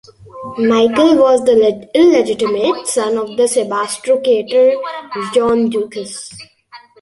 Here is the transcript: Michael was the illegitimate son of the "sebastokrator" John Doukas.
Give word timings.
Michael 0.57 1.15
was 1.17 1.45
the 1.45 1.87
illegitimate 1.93 2.87
son 2.87 3.19
of 3.19 3.37
the 3.37 3.43
"sebastokrator" 3.43 4.73
John 5.31 5.69
Doukas. 5.69 6.31